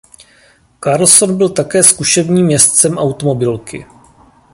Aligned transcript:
Carlsson 0.79 1.37
byl 1.37 1.49
také 1.49 1.83
zkušebním 1.83 2.49
jezdcem 2.49 2.97
automobilky. 2.97 3.85